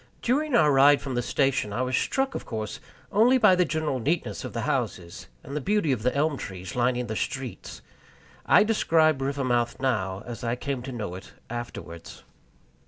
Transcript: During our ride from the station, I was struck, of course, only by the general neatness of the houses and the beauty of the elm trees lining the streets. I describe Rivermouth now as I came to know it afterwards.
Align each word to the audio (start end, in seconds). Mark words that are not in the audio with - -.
During 0.23 0.55
our 0.55 0.71
ride 0.71 0.99
from 0.99 1.13
the 1.13 1.21
station, 1.21 1.71
I 1.71 1.83
was 1.83 1.95
struck, 1.95 2.33
of 2.33 2.43
course, 2.43 2.79
only 3.11 3.37
by 3.37 3.53
the 3.55 3.65
general 3.65 3.99
neatness 3.99 4.43
of 4.43 4.51
the 4.51 4.61
houses 4.61 5.27
and 5.43 5.55
the 5.55 5.61
beauty 5.61 5.91
of 5.91 6.01
the 6.01 6.15
elm 6.15 6.39
trees 6.39 6.75
lining 6.75 7.05
the 7.05 7.15
streets. 7.15 7.83
I 8.47 8.63
describe 8.63 9.21
Rivermouth 9.21 9.79
now 9.79 10.23
as 10.25 10.43
I 10.43 10.55
came 10.55 10.81
to 10.81 10.91
know 10.91 11.13
it 11.13 11.33
afterwards. 11.51 12.23